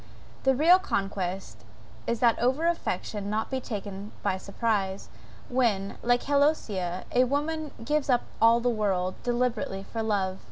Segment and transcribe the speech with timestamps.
[0.45, 1.57] The real conquest
[2.07, 5.09] is that over affection not taken by surprise
[5.47, 10.39] when, like Heloisa, a woman gives up all the world, deliberately, for love.